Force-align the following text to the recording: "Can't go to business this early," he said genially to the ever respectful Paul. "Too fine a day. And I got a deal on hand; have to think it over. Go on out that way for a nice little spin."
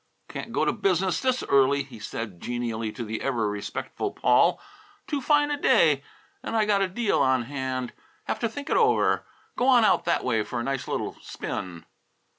"Can't 0.27 0.51
go 0.51 0.65
to 0.65 0.71
business 0.73 1.19
this 1.21 1.43
early," 1.47 1.83
he 1.83 1.99
said 1.99 2.41
genially 2.41 2.91
to 2.91 3.03
the 3.05 3.21
ever 3.21 3.47
respectful 3.47 4.09
Paul. 4.09 4.59
"Too 5.05 5.21
fine 5.21 5.51
a 5.51 5.57
day. 5.61 6.01
And 6.41 6.57
I 6.57 6.65
got 6.65 6.81
a 6.81 6.87
deal 6.87 7.19
on 7.21 7.43
hand; 7.43 7.93
have 8.23 8.39
to 8.39 8.49
think 8.49 8.71
it 8.71 8.77
over. 8.77 9.27
Go 9.55 9.67
on 9.67 9.85
out 9.85 10.05
that 10.05 10.23
way 10.23 10.41
for 10.41 10.59
a 10.59 10.63
nice 10.63 10.87
little 10.87 11.15
spin." 11.21 11.85